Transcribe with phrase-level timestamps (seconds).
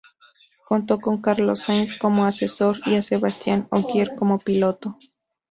[0.67, 4.97] Contó con Carlos Sainz como asesor y a Sebastien Ogier como piloto.